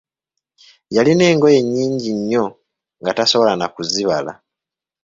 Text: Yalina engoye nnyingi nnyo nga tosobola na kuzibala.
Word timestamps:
Yalina 0.95 1.23
engoye 1.31 1.59
nnyingi 1.63 2.09
nnyo 2.17 2.45
nga 2.99 3.11
tosobola 3.17 3.53
na 3.57 3.67
kuzibala. 3.73 4.31